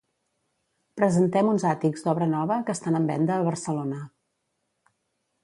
Presentem 1.01 1.51
uns 1.51 1.65
àtics 1.73 2.07
d'obra 2.07 2.29
nova 2.33 2.57
que 2.71 2.75
estan 2.79 2.99
en 3.01 3.07
venda 3.13 3.37
a 3.37 3.45
Barcelona. 3.51 4.01